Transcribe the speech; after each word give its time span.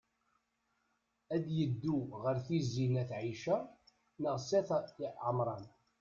Ad 1.35 1.45
yeddu 1.57 1.95
ɣer 2.23 2.35
Tizi 2.45 2.85
n 2.93 2.95
at 3.01 3.11
Ɛica 3.19 3.57
neɣ 4.21 4.35
s 4.47 4.49
at 4.59 4.69
Ɛemṛan? 5.27 5.65